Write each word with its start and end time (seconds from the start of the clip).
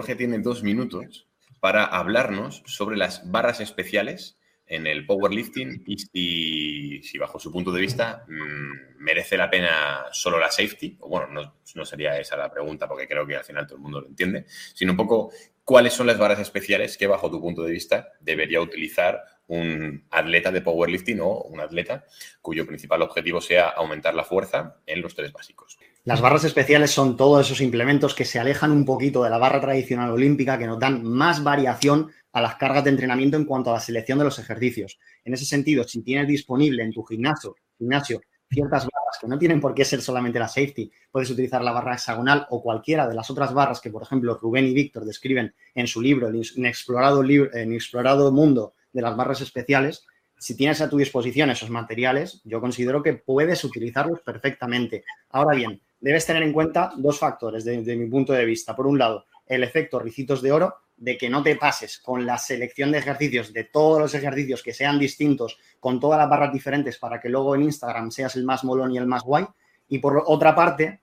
Jorge 0.00 0.16
tiene 0.16 0.38
dos 0.38 0.62
minutos 0.62 1.28
para 1.60 1.84
hablarnos 1.84 2.62
sobre 2.64 2.96
las 2.96 3.30
barras 3.30 3.60
especiales 3.60 4.38
en 4.66 4.86
el 4.86 5.04
powerlifting 5.04 5.82
y 5.84 7.02
si, 7.02 7.18
bajo 7.18 7.38
su 7.38 7.52
punto 7.52 7.70
de 7.70 7.82
vista 7.82 8.24
mm, 8.26 8.96
merece 8.98 9.36
la 9.36 9.50
pena 9.50 10.06
solo 10.10 10.38
la 10.38 10.50
safety, 10.50 10.96
o 11.00 11.10
bueno, 11.10 11.26
no, 11.26 11.56
no, 11.74 11.84
sería 11.84 12.18
esa 12.18 12.38
la 12.38 12.50
pregunta 12.50 12.88
porque 12.88 13.06
creo 13.06 13.26
que 13.26 13.36
al 13.36 13.44
final 13.44 13.66
todo 13.66 13.76
el 13.76 13.82
mundo 13.82 14.00
lo 14.00 14.06
entiende, 14.06 14.46
sino 14.72 14.92
un 14.92 14.96
poco 14.96 15.32
cuáles 15.64 15.92
son 15.92 16.06
las 16.06 16.16
barras 16.16 16.40
especiales 16.40 16.96
que 16.96 17.06
bajo 17.06 17.30
tu 17.30 17.38
punto 17.38 17.62
de 17.62 17.72
vista 17.72 18.08
debería 18.20 18.62
utilizar 18.62 19.22
un 19.48 20.06
atleta 20.10 20.50
de 20.50 20.62
powerlifting 20.62 21.20
o 21.20 21.42
un 21.42 21.60
atleta 21.60 22.06
cuyo 22.40 22.64
principal 22.64 23.02
objetivo 23.02 23.42
sea 23.42 23.68
aumentar 23.68 24.14
la 24.14 24.24
fuerza 24.24 24.76
en 24.86 25.02
los 25.02 25.14
tres 25.14 25.30
básicos. 25.30 25.78
Las 26.04 26.22
barras 26.22 26.44
especiales 26.44 26.92
son 26.92 27.14
todos 27.14 27.44
esos 27.44 27.60
implementos 27.60 28.14
que 28.14 28.24
se 28.24 28.38
alejan 28.38 28.70
un 28.72 28.86
poquito 28.86 29.22
de 29.22 29.28
la 29.28 29.36
barra 29.36 29.60
tradicional 29.60 30.10
olímpica, 30.10 30.58
que 30.58 30.66
nos 30.66 30.78
dan 30.78 31.04
más 31.04 31.44
variación 31.44 32.10
a 32.32 32.40
las 32.40 32.54
cargas 32.54 32.84
de 32.84 32.90
entrenamiento 32.90 33.36
en 33.36 33.44
cuanto 33.44 33.68
a 33.68 33.74
la 33.74 33.80
selección 33.80 34.18
de 34.18 34.24
los 34.24 34.38
ejercicios. 34.38 34.98
En 35.24 35.34
ese 35.34 35.44
sentido, 35.44 35.84
si 35.84 36.02
tienes 36.02 36.26
disponible 36.26 36.82
en 36.82 36.92
tu 36.92 37.04
gimnasio, 37.04 37.54
gimnasio 37.76 38.22
ciertas 38.48 38.84
barras 38.84 39.18
que 39.20 39.28
no 39.28 39.38
tienen 39.38 39.60
por 39.60 39.74
qué 39.74 39.84
ser 39.84 40.00
solamente 40.00 40.38
la 40.38 40.48
safety, 40.48 40.90
puedes 41.12 41.28
utilizar 41.28 41.62
la 41.62 41.72
barra 41.72 41.94
hexagonal 41.94 42.46
o 42.48 42.62
cualquiera 42.62 43.06
de 43.06 43.14
las 43.14 43.30
otras 43.30 43.52
barras 43.52 43.78
que, 43.82 43.90
por 43.90 44.02
ejemplo, 44.02 44.38
Rubén 44.40 44.66
y 44.66 44.72
Víctor 44.72 45.04
describen 45.04 45.54
en 45.74 45.86
su 45.86 46.00
libro, 46.00 46.28
El 46.28 46.42
inexplorado, 46.56 47.22
inexplorado 47.22 48.32
mundo 48.32 48.72
de 48.90 49.02
las 49.02 49.14
barras 49.14 49.42
especiales. 49.42 50.06
Si 50.38 50.56
tienes 50.56 50.80
a 50.80 50.88
tu 50.88 50.96
disposición 50.96 51.50
esos 51.50 51.68
materiales, 51.68 52.40
yo 52.44 52.62
considero 52.62 53.02
que 53.02 53.12
puedes 53.12 53.62
utilizarlos 53.64 54.20
perfectamente. 54.22 55.04
Ahora 55.28 55.54
bien, 55.54 55.82
debes 56.00 56.26
tener 56.26 56.42
en 56.42 56.52
cuenta 56.52 56.92
dos 56.96 57.18
factores 57.18 57.64
desde 57.64 57.96
mi 57.96 58.08
punto 58.08 58.32
de 58.32 58.44
vista. 58.44 58.74
Por 58.74 58.86
un 58.86 58.98
lado, 58.98 59.26
el 59.46 59.62
efecto 59.62 59.98
ricitos 59.98 60.42
de 60.42 60.52
oro, 60.52 60.74
de 60.96 61.16
que 61.16 61.30
no 61.30 61.42
te 61.42 61.56
pases 61.56 61.98
con 61.98 62.26
la 62.26 62.38
selección 62.38 62.92
de 62.92 62.98
ejercicios, 62.98 63.52
de 63.52 63.64
todos 63.64 63.98
los 64.00 64.14
ejercicios 64.14 64.62
que 64.62 64.74
sean 64.74 64.98
distintos, 64.98 65.58
con 65.78 65.98
todas 65.98 66.18
las 66.18 66.28
barras 66.28 66.52
diferentes, 66.52 66.98
para 66.98 67.20
que 67.20 67.28
luego 67.28 67.54
en 67.54 67.62
Instagram 67.62 68.10
seas 68.10 68.36
el 68.36 68.44
más 68.44 68.64
molón 68.64 68.92
y 68.92 68.98
el 68.98 69.06
más 69.06 69.22
guay. 69.22 69.46
Y 69.88 69.98
por 69.98 70.22
otra 70.26 70.54
parte, 70.54 71.02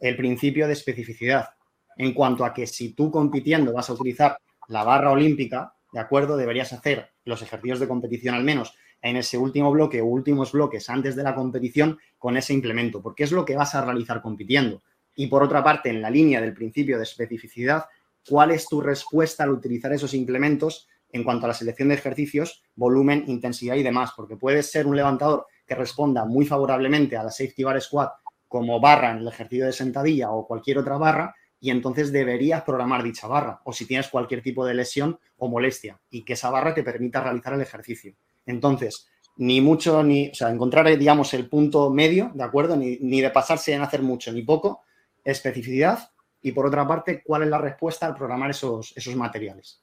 el 0.00 0.16
principio 0.16 0.66
de 0.66 0.72
especificidad, 0.72 1.50
en 1.96 2.12
cuanto 2.12 2.44
a 2.44 2.52
que 2.52 2.66
si 2.66 2.94
tú 2.94 3.10
compitiendo 3.10 3.72
vas 3.72 3.90
a 3.90 3.92
utilizar 3.92 4.38
la 4.68 4.82
barra 4.82 5.12
olímpica, 5.12 5.74
¿de 5.92 6.00
acuerdo? 6.00 6.36
Deberías 6.36 6.72
hacer 6.72 7.12
los 7.24 7.42
ejercicios 7.42 7.80
de 7.80 7.88
competición 7.88 8.34
al 8.34 8.44
menos 8.44 8.74
en 9.04 9.18
ese 9.18 9.36
último 9.36 9.70
bloque 9.70 10.00
o 10.00 10.06
últimos 10.06 10.52
bloques 10.52 10.88
antes 10.88 11.14
de 11.14 11.22
la 11.22 11.34
competición 11.34 11.98
con 12.18 12.38
ese 12.38 12.54
implemento, 12.54 13.02
porque 13.02 13.24
es 13.24 13.32
lo 13.32 13.44
que 13.44 13.54
vas 13.54 13.74
a 13.74 13.84
realizar 13.84 14.22
compitiendo. 14.22 14.82
Y 15.14 15.26
por 15.26 15.42
otra 15.42 15.62
parte, 15.62 15.90
en 15.90 16.00
la 16.00 16.08
línea 16.08 16.40
del 16.40 16.54
principio 16.54 16.96
de 16.96 17.02
especificidad, 17.02 17.84
cuál 18.26 18.50
es 18.50 18.66
tu 18.66 18.80
respuesta 18.80 19.44
al 19.44 19.50
utilizar 19.50 19.92
esos 19.92 20.14
implementos 20.14 20.88
en 21.10 21.22
cuanto 21.22 21.44
a 21.44 21.48
la 21.48 21.54
selección 21.54 21.90
de 21.90 21.96
ejercicios, 21.96 22.64
volumen, 22.74 23.24
intensidad 23.26 23.76
y 23.76 23.82
demás, 23.82 24.12
porque 24.16 24.36
puedes 24.36 24.70
ser 24.70 24.86
un 24.86 24.96
levantador 24.96 25.46
que 25.66 25.74
responda 25.74 26.24
muy 26.24 26.46
favorablemente 26.46 27.18
a 27.18 27.24
la 27.24 27.30
safety 27.30 27.62
bar 27.62 27.80
squat 27.82 28.10
como 28.48 28.80
barra 28.80 29.10
en 29.10 29.18
el 29.18 29.28
ejercicio 29.28 29.66
de 29.66 29.72
sentadilla 29.72 30.30
o 30.30 30.46
cualquier 30.46 30.78
otra 30.78 30.96
barra, 30.96 31.34
y 31.60 31.70
entonces 31.70 32.10
deberías 32.10 32.62
programar 32.62 33.02
dicha 33.02 33.26
barra, 33.26 33.60
o 33.64 33.72
si 33.74 33.84
tienes 33.84 34.08
cualquier 34.08 34.42
tipo 34.42 34.64
de 34.64 34.72
lesión 34.72 35.18
o 35.36 35.48
molestia, 35.48 36.00
y 36.08 36.24
que 36.24 36.32
esa 36.32 36.48
barra 36.48 36.72
te 36.72 36.82
permita 36.82 37.22
realizar 37.22 37.52
el 37.52 37.60
ejercicio. 37.60 38.14
Entonces, 38.46 39.08
ni 39.36 39.60
mucho, 39.60 40.02
ni, 40.02 40.28
o 40.28 40.34
sea, 40.34 40.50
encontrar, 40.50 40.96
digamos, 40.98 41.32
el 41.34 41.48
punto 41.48 41.90
medio, 41.90 42.30
¿de 42.34 42.44
acuerdo? 42.44 42.76
Ni, 42.76 42.98
ni 42.98 43.20
de 43.20 43.30
pasarse 43.30 43.72
en 43.72 43.82
hacer 43.82 44.02
mucho 44.02 44.32
ni 44.32 44.42
poco, 44.42 44.82
especificidad 45.24 46.10
y 46.44 46.52
por 46.52 46.66
otra 46.66 46.86
parte, 46.86 47.22
cuál 47.24 47.42
es 47.42 47.48
la 47.48 47.58
respuesta 47.58 48.06
al 48.06 48.14
programar 48.14 48.50
esos, 48.50 48.92
esos 48.96 49.16
materiales. 49.16 49.80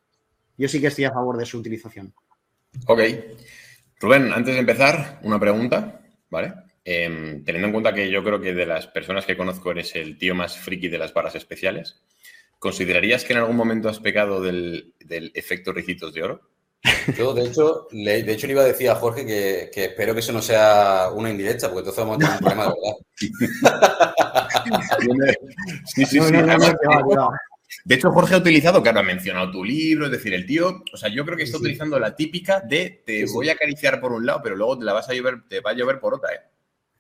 Yo 0.57 0.67
sí 0.67 0.79
que 0.79 0.88
estoy 0.88 1.05
a 1.05 1.11
favor 1.11 1.35
de 1.35 1.45
su 1.45 1.57
utilización. 1.57 2.13
Ok. 2.85 3.01
Rubén, 3.99 4.31
antes 4.31 4.53
de 4.53 4.59
empezar, 4.59 5.19
una 5.23 5.39
pregunta, 5.39 6.01
¿vale? 6.29 6.53
Em, 6.85 7.43
teniendo 7.43 7.67
en 7.67 7.72
cuenta 7.72 7.93
que 7.93 8.11
yo 8.11 8.23
creo 8.23 8.39
que 8.39 8.53
de 8.53 8.67
las 8.67 8.85
personas 8.85 9.25
que 9.25 9.38
conozco 9.38 9.72
eres 9.72 9.95
el 9.95 10.19
tío 10.19 10.35
más 10.35 10.57
friki 10.57 10.88
de 10.88 10.99
las 10.99 11.13
barras 11.13 11.33
especiales, 11.33 11.99
¿considerarías 12.59 13.23
que 13.23 13.33
en 13.33 13.39
algún 13.39 13.55
momento 13.55 13.89
has 13.89 13.99
pecado 13.99 14.39
del, 14.39 14.93
efecto 15.33 15.73
ricitos 15.73 16.13
de 16.13 16.22
oro? 16.22 16.41
Yo, 17.17 17.33
de 17.33 17.45
hecho, 17.45 17.87
le, 17.91 18.23
de 18.23 18.33
hecho, 18.33 18.47
le 18.47 18.53
iba 18.53 18.63
a 18.63 18.65
decir 18.65 18.89
a 18.89 18.95
Jorge 18.95 19.25
que, 19.25 19.69
que, 19.73 19.85
espero 19.85 20.13
que 20.13 20.21
eso 20.21 20.33
no 20.33 20.41
sea 20.41 21.09
una 21.13 21.29
indirecta, 21.29 21.67
porque 21.67 21.89
entonces 21.89 22.03
vamos 22.03 22.15
a 22.15 22.19
tener 22.19 22.33
un 22.33 22.39
problema 22.39 22.63
de 22.63 22.69
verdad. 22.69 22.95
sí, 25.85 26.05
sí, 26.05 26.19
sí. 26.19 26.31
de 27.85 27.95
hecho, 27.95 28.11
Jorge 28.11 28.33
ha 28.33 28.39
utilizado, 28.39 28.81
claro, 28.81 28.99
ha 28.99 29.03
mencionado 29.03 29.51
tu 29.51 29.63
libro, 29.63 30.05
es 30.05 30.11
decir, 30.11 30.33
el 30.33 30.47
tío, 30.47 30.83
o 30.91 30.97
sea, 30.97 31.09
yo 31.09 31.23
creo 31.23 31.37
que 31.37 31.43
está 31.43 31.57
utilizando 31.57 31.99
la 31.99 32.15
típica 32.15 32.61
de 32.61 33.03
te 33.05 33.25
voy 33.25 33.49
a 33.49 33.53
acariciar 33.53 34.01
por 34.01 34.11
un 34.11 34.25
lado, 34.25 34.41
pero 34.41 34.55
luego 34.55 34.79
te 34.79 34.85
la 34.85 34.93
vas 34.93 35.07
a 35.07 35.13
llover, 35.13 35.47
te 35.47 35.59
va 35.59 35.71
a 35.71 35.75
llover 35.75 35.99
por 35.99 36.15
otra, 36.15 36.33
¿eh? 36.33 36.39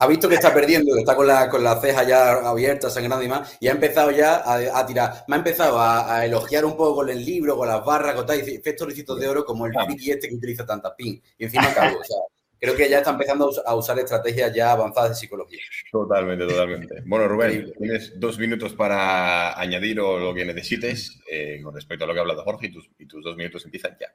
Ha 0.01 0.07
visto 0.07 0.27
que 0.27 0.33
está 0.33 0.51
perdiendo, 0.51 0.95
que 0.95 1.01
está 1.01 1.15
con 1.15 1.27
la, 1.27 1.47
con 1.47 1.63
la 1.63 1.79
ceja 1.79 2.01
ya 2.01 2.31
abierta, 2.31 2.89
sangrando 2.89 3.23
y 3.23 3.27
más, 3.27 3.55
y 3.59 3.67
ha 3.67 3.71
empezado 3.71 4.09
ya 4.09 4.41
a, 4.43 4.83
tirar. 4.83 5.25
Me 5.27 5.35
ha 5.35 5.37
empezado 5.37 5.79
a, 5.79 6.25
elogiar 6.25 6.65
un 6.65 6.75
poco 6.75 6.95
con 6.95 7.09
el 7.09 7.23
libro, 7.23 7.55
con 7.55 7.67
las 7.67 7.85
barras, 7.85 8.15
con 8.15 8.25
tal, 8.25 8.39
y 8.39 8.55
efectos 8.55 8.87
ricitos 8.87 9.19
de 9.19 9.27
oro 9.27 9.45
como 9.45 9.67
el 9.67 9.73
friki 9.85 10.09
este 10.09 10.27
que 10.27 10.33
utiliza 10.33 10.65
tantas 10.65 10.93
pin. 10.97 11.21
Y 11.37 11.43
encima 11.43 11.67
acabó, 11.67 11.99
o 11.99 12.03
sea, 12.03 12.17
creo 12.59 12.75
que 12.75 12.89
ya 12.89 12.97
está 12.97 13.11
empezando 13.11 13.51
a 13.63 13.75
usar 13.75 13.99
estrategias 13.99 14.51
ya 14.55 14.71
avanzadas 14.71 15.11
de 15.11 15.15
psicología. 15.17 15.61
Totalmente, 15.91 16.47
totalmente. 16.47 17.03
Bueno, 17.05 17.27
Rubén, 17.27 17.71
tienes 17.77 18.19
dos 18.19 18.39
minutos 18.39 18.73
para 18.73 19.59
añadir 19.59 19.99
o 19.99 20.17
lo 20.17 20.33
que 20.33 20.45
necesites 20.45 21.19
eh, 21.29 21.61
con 21.63 21.75
respecto 21.75 22.05
a 22.05 22.07
lo 22.07 22.13
que 22.13 22.19
ha 22.19 22.23
hablado 22.23 22.43
Jorge 22.43 22.65
y 22.65 22.71
tus, 22.71 22.89
y 22.97 23.05
tus 23.05 23.23
dos 23.23 23.35
minutos 23.37 23.63
empiezan 23.65 23.95
ya. 23.99 24.11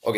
Ok, 0.00 0.16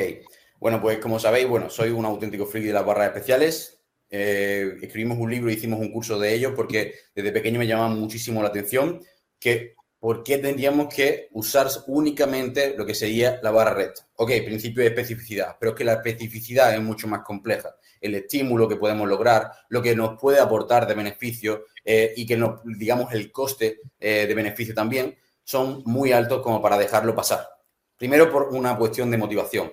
bueno, 0.61 0.81
pues 0.81 0.99
como 0.99 1.19
sabéis, 1.19 1.49
bueno, 1.49 1.69
soy 1.71 1.91
un 1.91 2.05
auténtico 2.05 2.47
friki 2.47 2.69
de 2.69 2.75
las 2.75 2.87
barras 2.87 3.09
especiales. 3.09 3.82
Eh, 4.15 4.77
escribimos 4.83 5.17
un 5.17 5.31
libro 5.31 5.51
hicimos 5.51 5.81
un 5.81 5.91
curso 5.91 6.19
de 6.19 6.35
ellos 6.35 6.53
porque 6.55 6.97
desde 7.15 7.33
pequeño 7.33 7.59
me 7.59 7.67
llamaban 7.67 7.99
muchísimo 7.99 8.43
la 8.43 8.49
atención 8.49 9.01
que 9.39 9.75
¿por 10.03 10.25
qué 10.25 10.39
tendríamos 10.39 10.93
que 10.93 11.29
usar 11.31 11.69
únicamente 11.87 12.75
lo 12.77 12.85
que 12.85 12.93
sería 12.93 13.39
la 13.41 13.53
barra 13.53 13.73
recta? 13.73 14.05
Ok, 14.17 14.33
principio 14.45 14.83
de 14.83 14.89
especificidad, 14.89 15.57
pero 15.61 15.71
es 15.71 15.79
que 15.79 15.85
la 15.85 15.93
especificidad 15.93 16.75
es 16.75 16.83
mucho 16.83 17.07
más 17.07 17.23
compleja. 17.23 17.77
El 18.01 18.17
estímulo 18.17 18.69
que 18.69 18.75
podemos 18.75 19.09
lograr, 19.09 19.53
lo 19.69 19.81
que 19.81 19.95
nos 19.95 20.21
puede 20.21 20.41
aportar 20.41 20.89
de 20.89 20.95
beneficio 20.95 21.67
eh, 21.85 22.13
y 22.17 22.27
que 22.27 22.37
nos, 22.37 22.61
digamos, 22.65 23.15
el 23.15 23.31
coste 23.31 23.81
eh, 24.01 24.27
de 24.27 24.35
beneficio 24.35 24.75
también, 24.75 25.17
son 25.45 25.85
muy 25.87 26.11
altos 26.11 26.43
como 26.43 26.61
para 26.61 26.77
dejarlo 26.77 27.15
pasar. 27.15 27.49
Primero, 27.97 28.29
por 28.29 28.49
una 28.49 28.77
cuestión 28.77 29.09
de 29.09 29.19
motivación. 29.19 29.73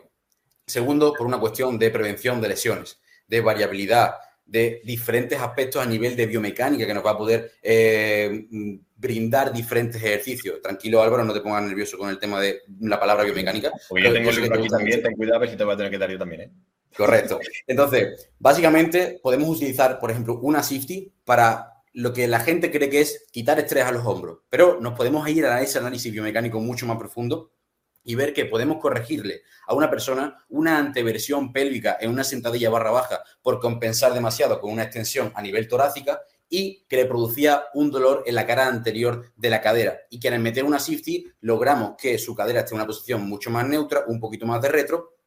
Segundo, 0.67 1.11
por 1.13 1.25
una 1.25 1.39
cuestión 1.39 1.79
de 1.79 1.89
prevención 1.89 2.39
de 2.39 2.49
lesiones, 2.49 2.99
de 3.27 3.41
variabilidad, 3.41 4.13
de 4.49 4.81
diferentes 4.83 5.39
aspectos 5.39 5.81
a 5.81 5.85
nivel 5.85 6.15
de 6.15 6.25
biomecánica 6.25 6.87
que 6.87 6.93
nos 6.93 7.05
va 7.05 7.11
a 7.11 7.17
poder 7.17 7.51
eh, 7.61 8.47
brindar 8.95 9.53
diferentes 9.53 10.01
ejercicios. 10.01 10.61
Tranquilo, 10.61 11.01
Álvaro, 11.01 11.23
no 11.23 11.33
te 11.33 11.41
pongas 11.41 11.63
nervioso 11.63 11.97
con 11.97 12.09
el 12.09 12.17
tema 12.17 12.41
de 12.41 12.63
la 12.81 12.99
palabra 12.99 13.23
biomecánica. 13.23 13.71
Porque 13.87 14.03
yo 14.05 14.13
tengo 14.13 14.29
el 14.31 14.41
libro 14.41 14.59
aquí 14.59 14.67
también, 14.67 15.03
ten 15.03 15.15
cuidado, 15.15 15.37
a 15.37 15.39
ver 15.39 15.49
si 15.51 15.55
te 15.57 15.63
va 15.63 15.73
a 15.73 15.77
tener 15.77 15.91
que 15.91 15.97
dar 15.97 16.09
yo 16.09 16.17
también, 16.17 16.41
¿eh? 16.41 16.51
Correcto. 16.97 17.39
Entonces, 17.67 18.29
básicamente 18.39 19.19
podemos 19.21 19.47
utilizar, 19.49 19.99
por 19.99 20.09
ejemplo, 20.09 20.39
una 20.41 20.63
safety 20.63 21.13
para 21.23 21.83
lo 21.93 22.11
que 22.11 22.27
la 22.27 22.39
gente 22.39 22.71
cree 22.71 22.89
que 22.89 23.01
es 23.01 23.27
quitar 23.31 23.59
estrés 23.59 23.85
a 23.85 23.91
los 23.91 24.05
hombros, 24.05 24.39
pero 24.49 24.79
nos 24.81 24.93
podemos 24.93 25.27
ir 25.29 25.45
a 25.45 25.61
ese 25.61 25.77
análisis 25.77 26.11
biomecánico 26.11 26.59
mucho 26.59 26.85
más 26.85 26.97
profundo 26.97 27.51
y 28.03 28.15
ver 28.15 28.33
que 28.33 28.45
podemos 28.45 28.77
corregirle 28.77 29.43
a 29.67 29.73
una 29.73 29.89
persona 29.89 30.45
una 30.49 30.77
anteversión 30.77 31.53
pélvica 31.53 31.97
en 31.99 32.11
una 32.11 32.23
sentadilla 32.23 32.69
barra 32.69 32.91
baja 32.91 33.23
por 33.41 33.59
compensar 33.59 34.13
demasiado 34.13 34.59
con 34.59 34.71
una 34.71 34.83
extensión 34.83 35.31
a 35.35 35.41
nivel 35.41 35.67
torácica 35.67 36.21
y 36.49 36.85
que 36.89 36.95
le 36.95 37.05
producía 37.05 37.65
un 37.75 37.91
dolor 37.91 38.23
en 38.25 38.35
la 38.35 38.45
cara 38.45 38.67
anterior 38.67 39.31
de 39.35 39.49
la 39.49 39.61
cadera. 39.61 39.99
Y 40.09 40.19
que 40.19 40.29
al 40.29 40.39
meter 40.39 40.65
una 40.65 40.79
safety 40.79 41.27
logramos 41.41 41.93
que 41.97 42.17
su 42.17 42.33
cadera 42.33 42.61
esté 42.61 42.71
en 42.71 42.77
una 42.77 42.87
posición 42.87 43.27
mucho 43.27 43.51
más 43.51 43.67
neutra, 43.67 44.03
un 44.07 44.19
poquito 44.19 44.47
más 44.47 44.61
de 44.61 44.69
retro, 44.69 45.18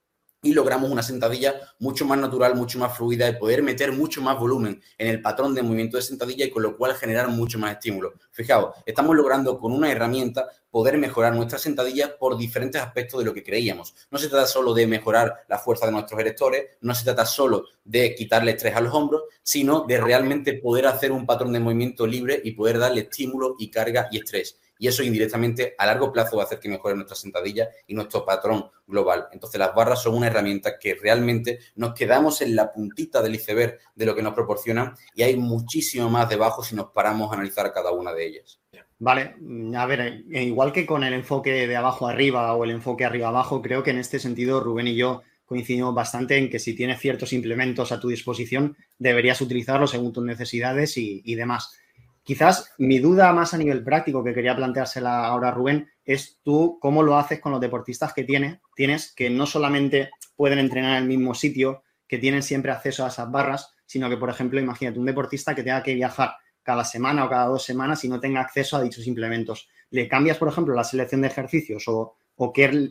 y 0.45 0.53
logramos 0.53 0.91
una 0.91 1.05
sentadilla 1.05 1.55
mucho 1.79 2.05
más 2.05 2.19
natural, 2.19 2.57
mucho 2.57 2.79
más 2.79 2.97
fluida, 2.97 3.27
de 3.27 3.35
poder 3.35 3.63
meter 3.63 3.93
mucho 3.93 4.21
más 4.21 4.39
volumen 4.39 4.83
en 4.99 5.07
el 5.07 5.23
patrón 5.23 5.55
de 5.55 5.63
movimiento 5.63 5.97
de 5.97 6.03
sentadilla 6.03 6.45
y 6.45 6.51
con 6.51 6.65
lo 6.65 6.77
cual 6.77 6.95
generar 6.95 7.29
mucho 7.29 7.61
más 7.61 7.73
estímulo. 7.73 8.15
Fijaos, 8.33 8.75
estamos 8.85 9.15
logrando 9.15 9.59
con 9.59 9.73
una 9.73 9.91
herramienta 9.91 10.49
poder 10.69 10.99
mejorar 10.99 11.37
nuestra 11.37 11.59
sentadilla 11.59 12.19
por 12.19 12.37
diferentes 12.37 12.83
aspectos 12.83 13.21
de 13.21 13.27
lo 13.27 13.35
que 13.35 13.45
creíamos. 13.45 13.95
No 14.11 14.19
se 14.19 14.29
trata 14.29 14.47
solo 14.47 14.75
de 14.75 14.87
mejorar 14.87 15.45
la 15.49 15.59
fuerza 15.59 15.87
de 15.87 15.93
nuestros 15.93 16.19
erectores, 16.19 16.77
no 16.81 16.95
se 16.95 17.05
trata 17.05 17.25
solo 17.25 17.67
de 17.85 18.15
quitarle 18.17 18.53
estrés 18.53 18.75
a 18.75 18.81
los 18.81 18.93
hombros, 18.93 19.23
sino 19.45 19.85
de 19.87 20.01
realmente 20.01 20.55
poder 20.55 20.87
hacer 20.87 21.13
un 21.13 21.25
patrón 21.25 21.53
de 21.53 21.61
movimiento 21.61 22.05
libre 22.05 22.41
y 22.43 22.53
poder 22.53 22.81
darle 22.81 23.03
estímulo 23.03 23.55
y 23.59 23.71
carga 23.71 24.09
y 24.11 24.19
estrés 24.19 24.59
y 24.83 24.89
eso 24.89 25.05
indirectamente 25.05 25.77
a 25.79 25.87
largo 25.87 26.13
plazo 26.13 26.37
va 26.37 26.43
a 26.43 26.47
hacer 26.47 26.59
que 26.59 26.69
mejore 26.69 26.97
nuestra 26.97 27.15
sentadilla 27.15 27.71
y 27.87 27.95
nuestro 27.95 28.25
patrón 28.25 28.69
global. 28.85 29.29
Entonces 29.31 29.61
las 29.61 29.73
barras 29.77 30.03
son 30.03 30.17
una 30.17 30.27
herramienta 30.27 30.77
que 30.77 30.97
realmente 30.97 31.61
nos 31.77 31.95
quedamos 31.95 32.43
en 32.43 32.57
la 32.57 32.73
puntita 32.73 33.23
del 33.23 33.37
iceberg 33.37 33.79
de 33.95 34.07
lo 34.07 34.17
que 34.17 34.23
nos 34.23 34.35
proporcionan 34.35 34.95
y 35.15 35.23
hay 35.23 35.37
muchísimo 35.37 36.11
más 36.11 36.29
debajo 36.29 36.65
si 36.65 36.75
nos 36.75 36.91
paramos 36.91 37.31
a 37.31 37.35
analizar 37.35 37.73
cada 37.73 37.93
una 37.93 38.13
de 38.13 38.27
ellas. 38.27 38.61
Vale, 38.99 39.37
a 39.77 39.87
ver, 39.87 40.25
eh, 40.33 40.43
igual 40.43 40.73
que 40.73 40.85
con 40.85 41.05
el 41.05 41.13
enfoque 41.13 41.69
de 41.69 41.77
abajo 41.77 42.09
arriba 42.09 42.53
o 42.57 42.65
el 42.65 42.73
enfoque 42.73 43.05
arriba 43.05 43.29
abajo, 43.29 43.63
creo 43.63 43.85
que 43.85 43.91
en 43.91 43.99
este 43.99 44.19
sentido 44.19 44.59
Rubén 44.59 44.89
y 44.89 44.97
yo 44.97 45.23
coincidimos 45.45 45.95
bastante 45.95 46.39
en 46.39 46.51
que 46.51 46.59
si 46.59 46.75
tienes 46.75 46.99
ciertos 46.99 47.33
implementos 47.33 47.93
a 47.93 48.01
tu 48.01 48.09
disposición, 48.09 48.77
deberías 48.99 49.41
utilizarlos 49.41 49.93
según 49.93 50.13
tus 50.13 50.25
necesidades 50.25 50.99
y, 50.99 51.23
y 51.25 51.37
demás. 51.37 51.79
Quizás 52.25 52.73
mi 52.79 52.99
duda 53.01 53.33
más 53.33 53.53
a 53.53 53.59
nivel 53.59 53.83
práctico 53.83 54.23
que 54.23 54.33
quería 54.33 54.55
planteársela 54.55 55.27
ahora 55.27 55.51
Rubén 55.51 55.91
es 56.05 56.39
tú 56.43 56.79
cómo 56.81 57.03
lo 57.03 57.17
haces 57.17 57.41
con 57.41 57.53
los 57.53 57.61
deportistas 57.61 58.13
que 58.13 58.25
tienes, 58.25 58.61
tienes 58.77 59.13
que 59.13 59.29
no 59.29 59.47
solamente 59.47 60.11
pueden 60.37 60.59
entrenar 60.59 60.97
en 60.97 61.03
el 61.03 61.09
mismo 61.09 61.35
sitio, 61.35 61.83
que 62.07 62.19
tienen 62.19 62.43
siempre 62.43 62.71
acceso 62.71 63.05
a 63.05 63.09
esas 63.09 63.31
barras, 63.31 63.73
sino 63.87 64.09
que, 64.09 64.17
por 64.17 64.31
ejemplo, 64.31 64.61
imagínate 64.61 64.99
un 64.99 65.07
deportista 65.07 65.55
que 65.55 65.63
tenga 65.63 65.83
que 65.83 65.95
viajar 65.95 66.35
cada 66.63 66.85
semana 66.85 67.25
o 67.25 67.29
cada 67.29 67.47
dos 67.47 67.65
semanas 67.65 68.05
y 68.05 68.09
no 68.09 68.21
tenga 68.21 68.41
acceso 68.41 68.77
a 68.77 68.83
dichos 68.83 69.07
implementos. 69.07 69.69
¿Le 69.91 70.09
cambias, 70.09 70.39
por 70.39 70.49
ejemplo, 70.49 70.75
la 70.75 70.85
selección 70.85 71.23
de 71.23 71.29
ejercicios 71.29 71.85
o, 71.89 72.17
qué, 72.55 72.91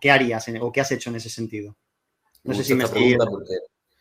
qué, 0.00 0.10
harías 0.10 0.46
o 0.60 0.72
qué 0.72 0.80
has 0.80 0.92
hecho 0.92 1.10
en 1.10 1.16
ese 1.16 1.28
sentido? 1.28 1.76
No 2.44 2.54
sé 2.54 2.64
si 2.64 2.74
me 2.74 2.84
estoy... 2.84 3.16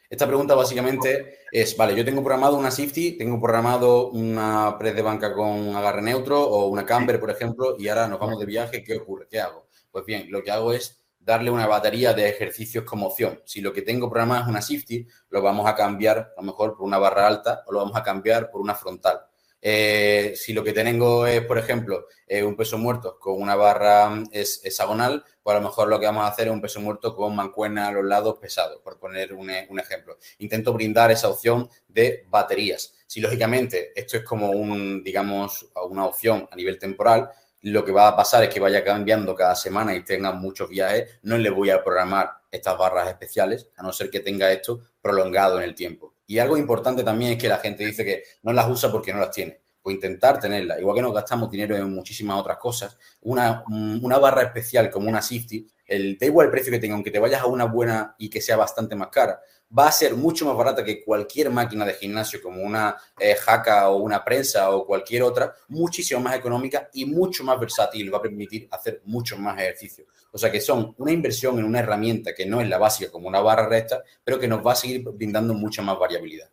Esta 0.10 0.26
pregunta 0.26 0.56
básicamente 0.56 1.42
es, 1.52 1.78
vale, 1.78 1.96
yo 1.96 2.04
tengo 2.04 2.24
programado 2.24 2.58
una 2.58 2.72
safety, 2.72 3.12
tengo 3.12 3.40
programado 3.40 4.10
una 4.10 4.76
press 4.80 4.96
de 4.96 5.04
banca 5.04 5.32
con 5.36 5.76
agarre 5.76 6.02
neutro 6.02 6.42
o 6.42 6.66
una 6.68 6.84
camber, 6.84 7.20
por 7.20 7.30
ejemplo, 7.30 7.76
y 7.78 7.90
ahora 7.90 8.08
nos 8.08 8.20
vamos 8.20 8.40
de 8.40 8.48
viaje, 8.48 8.84
¿qué 8.84 8.98
ocurre? 8.98 9.28
¿Qué 9.30 9.40
hago? 9.40 9.68
Pues 9.92 10.06
bien, 10.06 10.26
lo 10.32 10.42
que 10.42 10.50
hago 10.50 10.74
es 10.74 11.00
darle 11.20 11.52
una 11.52 11.68
batería 11.68 12.14
de 12.14 12.28
ejercicios 12.28 12.86
como 12.86 13.06
opción. 13.06 13.40
Si 13.46 13.62
lo 13.62 13.72
que 13.72 13.84
tengo 13.84 14.10
programado 14.10 14.46
es 14.46 14.50
una 14.50 14.64
safety, 14.64 15.06
lo 15.30 15.44
vamos 15.44 15.68
a 15.68 15.76
cambiar 15.76 16.34
a 16.36 16.42
lo 16.42 16.48
mejor 16.48 16.76
por 16.76 16.88
una 16.88 16.98
barra 16.98 17.28
alta 17.28 17.64
o 17.68 17.72
lo 17.72 17.78
vamos 17.78 17.96
a 17.96 18.02
cambiar 18.02 18.50
por 18.50 18.62
una 18.62 18.74
frontal. 18.74 19.22
Eh, 19.62 20.34
si 20.36 20.54
lo 20.54 20.64
que 20.64 20.74
tengo 20.74 21.28
es, 21.28 21.42
por 21.46 21.60
ejemplo, 21.60 22.08
eh, 22.26 22.44
un 22.44 22.56
peso 22.56 22.78
muerto 22.78 23.20
con 23.20 23.40
una 23.40 23.56
barra 23.56 24.10
mm, 24.10 24.30
hexagonal, 24.32 25.24
pues 25.50 25.58
a 25.58 25.62
lo 25.62 25.68
mejor 25.68 25.88
lo 25.88 26.00
que 26.00 26.06
vamos 26.06 26.26
a 26.26 26.28
hacer 26.28 26.46
es 26.46 26.54
un 26.54 26.62
peso 26.62 26.80
muerto 26.80 27.16
con 27.16 27.36
mancuerna 27.36 27.88
a 27.88 27.92
los 27.92 28.06
lados 28.06 28.38
pesado, 28.38 28.84
por 28.84 29.00
poner 29.00 29.34
un, 29.34 29.50
un, 29.68 29.80
ejemplo. 29.80 30.20
Intento 30.38 30.74
brindar 30.74 31.10
esa 31.10 31.28
opción 31.28 31.68
de 31.88 32.24
baterías. 32.30 32.94
Si 33.08 33.20
lógicamente 33.20 33.92
esto 33.96 34.18
es 34.18 34.24
como 34.24 34.52
un, 34.52 35.04
digamos, 35.04 35.68
una 35.90 36.06
opción 36.06 36.48
a 36.52 36.56
nivel 36.56 36.78
temporal, 36.78 37.32
lo 37.64 37.84
que 37.84 37.92
va 37.92 38.10
a 38.10 38.16
pasar 38.16 38.44
es 38.44 38.50
que 38.54 38.60
vaya 38.60 38.84
cambiando 38.84 39.34
cada 39.34 39.56
semana 39.56 39.96
y 39.96 40.04
tenga 40.04 40.34
muchos 40.34 40.70
viajes, 40.70 41.18
no 41.24 41.36
le 41.36 41.50
voy 41.50 41.72
a 41.72 41.84
programar 41.84 42.30
estas 42.52 42.78
barras 42.78 43.08
especiales, 43.08 43.70
a 43.76 43.82
no 43.82 43.92
ser 43.92 44.12
que 44.12 44.20
tenga 44.20 44.52
esto 44.52 44.82
prolongado 45.02 45.58
en 45.58 45.64
el 45.64 45.74
tiempo. 45.74 46.14
Y 46.28 46.38
algo 46.38 46.58
importante 46.58 47.04
también 47.04 47.32
es 47.32 47.38
que 47.40 47.50
la 47.50 47.58
gente 47.58 47.84
dice 47.84 48.06
que 48.06 48.22
no 48.44 48.54
las 48.54 48.70
usa 48.70 48.92
porque 48.92 49.12
no 49.12 49.20
las 49.20 49.32
tiene. 49.32 49.60
Pues 49.82 49.96
intentar 49.96 50.40
tenerlas. 50.40 50.80
Igual 50.80 50.96
que 50.96 51.02
nos 51.02 51.14
gastamos 51.14 51.50
dinero 51.50 51.76
en 51.76 51.94
muchísimas 51.94 52.40
otras 52.40 52.58
cosas, 52.58 52.98
una, 53.22 53.64
una 53.68 54.18
barra 54.18 54.44
especial 54.44 54.90
como 54.90 55.10
una 55.10 55.22
Safety, 55.22 55.68
el, 55.86 56.18
da 56.18 56.26
igual 56.26 56.46
el 56.48 56.52
precio 56.52 56.72
que 56.72 56.80
tenga, 56.80 56.96
aunque 56.96 57.12
te 57.12 57.20
vayas 57.20 57.42
a 57.42 57.48
una 57.48 57.66
buena 57.66 58.16
y 58.18 58.30
que 58.30 58.42
sea 58.42 58.58
bastante 58.58 58.96
más 58.96 59.10
cara, 59.10 59.40
va 59.78 59.88
a 59.88 59.92
ser 59.92 60.16
mucho 60.16 60.46
más 60.46 60.56
barata 60.56 60.84
que 60.84 61.04
cualquier 61.04 61.50
máquina 61.50 61.86
de 61.86 61.94
gimnasio 61.94 62.42
como 62.42 62.62
una 62.62 62.96
eh, 63.20 63.36
jaca 63.36 63.90
o 63.90 63.98
una 63.98 64.24
prensa 64.24 64.72
o 64.72 64.86
cualquier 64.86 65.24
otra, 65.24 65.54
muchísimo 65.68 66.20
más 66.20 66.36
económica 66.36 66.90
y 66.94 67.06
mucho 67.06 67.44
más 67.44 67.60
versátil, 67.60 68.14
va 68.14 68.18
a 68.18 68.22
permitir 68.22 68.68
hacer 68.72 69.02
mucho 69.06 69.38
más 69.38 69.60
ejercicio. 69.60 70.06
O 70.32 70.38
sea 70.38 70.52
que 70.52 70.62
son 70.62 70.96
una 70.98 71.12
inversión 71.12 71.60
en 71.60 71.66
una 71.66 71.80
herramienta 71.80 72.34
que 72.34 72.46
no 72.46 72.62
es 72.62 72.70
la 72.70 72.78
básica 72.78 73.12
como 73.12 73.28
una 73.28 73.42
barra 73.42 73.68
recta, 73.68 74.04
pero 74.24 74.40
que 74.40 74.48
nos 74.48 74.66
va 74.66 74.74
a 74.74 74.76
seguir 74.76 75.04
brindando 75.04 75.54
mucha 75.54 75.82
más 75.82 75.98
variabilidad. 75.98 76.50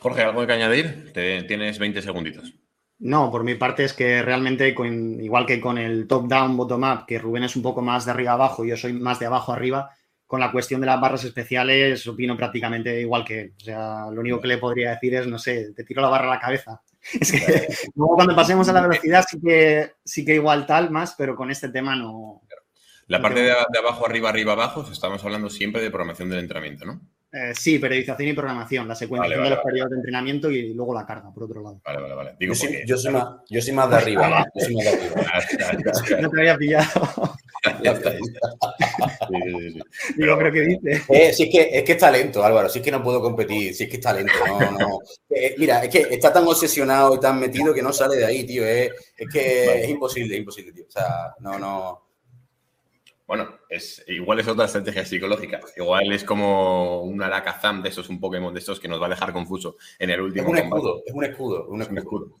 Jorge, 0.00 0.22
¿algo 0.22 0.46
que 0.46 0.52
añadir? 0.52 1.12
tienes 1.12 1.78
20 1.78 2.02
segunditos. 2.02 2.54
No, 2.98 3.30
por 3.30 3.44
mi 3.44 3.54
parte 3.54 3.84
es 3.84 3.92
que 3.92 4.22
realmente, 4.22 4.68
igual 4.68 5.46
que 5.46 5.60
con 5.60 5.78
el 5.78 6.06
top-down, 6.06 6.56
bottom-up, 6.56 7.06
que 7.06 7.18
Rubén 7.18 7.44
es 7.44 7.56
un 7.56 7.62
poco 7.62 7.80
más 7.80 8.04
de 8.04 8.10
arriba 8.10 8.32
abajo, 8.32 8.64
yo 8.64 8.76
soy 8.76 8.92
más 8.92 9.18
de 9.18 9.26
abajo 9.26 9.52
arriba, 9.52 9.90
con 10.26 10.38
la 10.38 10.52
cuestión 10.52 10.80
de 10.80 10.86
las 10.86 11.00
barras 11.00 11.24
especiales 11.24 12.06
opino 12.06 12.36
prácticamente 12.36 13.00
igual 13.00 13.24
que 13.24 13.40
él. 13.40 13.52
O 13.56 13.64
sea, 13.64 14.06
lo 14.10 14.20
único 14.20 14.40
que 14.40 14.48
le 14.48 14.58
podría 14.58 14.90
decir 14.90 15.14
es, 15.14 15.26
no 15.26 15.38
sé, 15.38 15.72
te 15.74 15.82
tiro 15.82 16.02
la 16.02 16.08
barra 16.08 16.26
a 16.26 16.34
la 16.34 16.40
cabeza. 16.40 16.80
Es 17.20 17.32
que 17.32 17.66
luego 17.94 18.14
cuando 18.14 18.36
pasemos 18.36 18.68
a 18.68 18.74
la 18.74 18.82
velocidad 18.82 19.24
sí 19.28 19.40
que, 19.40 19.92
sí 20.04 20.22
que 20.22 20.34
igual 20.34 20.66
tal 20.66 20.90
más, 20.90 21.14
pero 21.16 21.34
con 21.34 21.50
este 21.50 21.70
tema 21.70 21.96
no. 21.96 22.42
La 23.06 23.20
parte 23.20 23.40
de, 23.40 23.50
abajo, 23.50 24.06
arriba, 24.06 24.28
arriba, 24.28 24.52
abajo, 24.52 24.86
estamos 24.92 25.24
hablando 25.24 25.50
siempre 25.50 25.82
de 25.82 25.90
programación 25.90 26.28
del 26.28 26.40
entrenamiento, 26.40 26.84
¿no? 26.84 27.00
Eh, 27.32 27.52
sí, 27.54 27.78
periodización 27.78 28.28
y 28.28 28.32
programación, 28.32 28.88
la 28.88 28.96
secuenciación 28.96 29.44
de 29.44 29.50
los 29.50 29.60
periodos 29.60 29.90
de 29.90 29.96
entrenamiento 29.98 30.50
y 30.50 30.74
luego 30.74 30.92
la 30.92 31.06
carga, 31.06 31.32
por 31.32 31.44
otro 31.44 31.62
lado. 31.62 31.80
Vale, 31.84 32.00
vale, 32.00 32.14
vale. 32.14 32.34
yo, 32.40 32.54
soy, 32.54 32.70
más, 33.12 33.24
yo, 33.48 33.62
soy, 33.62 33.72
más, 33.72 33.88
de 33.88 33.96
arriba. 33.96 34.44
Yo 34.52 34.64
soy 34.64 34.74
más 34.74 34.84
de 34.84 34.90
arriba. 34.90 35.14
no 36.22 36.30
te 36.30 36.40
había 36.40 36.56
pillado. 36.56 37.36
Digo, 40.16 40.38
pero 40.38 40.52
¿qué 40.52 40.60
dice? 40.62 41.02
Eh, 41.08 41.32
si 41.32 41.44
es, 41.44 41.50
que, 41.50 41.70
es 41.72 41.84
que 41.84 41.92
es 41.92 41.98
talento, 41.98 42.42
Álvaro, 42.42 42.68
si 42.68 42.80
es 42.80 42.84
que 42.84 42.90
no 42.90 43.00
puedo 43.02 43.20
competir, 43.20 43.74
si 43.74 43.84
es 43.84 43.90
que 43.90 43.96
es 43.96 44.02
talento, 44.02 44.32
no, 44.46 44.70
no. 44.72 44.98
Eh, 45.30 45.54
mira, 45.56 45.84
es 45.84 45.90
que 45.90 46.08
está 46.10 46.32
tan 46.32 46.48
obsesionado 46.48 47.14
y 47.14 47.20
tan 47.20 47.38
metido 47.38 47.72
que 47.72 47.82
no 47.82 47.92
sale 47.92 48.16
de 48.16 48.24
ahí, 48.24 48.44
tío. 48.44 48.66
es 48.66 48.90
que 49.32 49.84
es 49.84 49.88
imposible, 49.88 50.34
es 50.34 50.40
imposible, 50.40 50.72
tío. 50.72 50.86
O 50.88 50.90
sea, 50.90 51.32
no, 51.38 51.60
no. 51.60 52.09
Bueno, 53.30 53.48
es, 53.68 54.02
igual 54.08 54.40
es 54.40 54.48
otra 54.48 54.64
estrategia 54.64 55.04
psicológica. 55.04 55.60
Igual 55.76 56.10
es 56.10 56.24
como 56.24 57.02
un 57.02 57.22
Alakazam 57.22 57.80
de 57.80 57.90
esos, 57.90 58.08
un 58.08 58.18
Pokémon 58.18 58.52
de 58.52 58.58
estos 58.58 58.80
que 58.80 58.88
nos 58.88 59.00
va 59.00 59.06
a 59.06 59.10
dejar 59.10 59.32
confuso 59.32 59.76
en 60.00 60.10
el 60.10 60.20
último. 60.20 60.46
Es 60.46 60.50
un 60.50 60.58
escudo, 60.58 61.02
es 61.06 61.14
un 61.14 61.24
escudo, 61.24 61.80
es 61.80 61.88
un 61.88 61.98
escudo. 61.98 62.40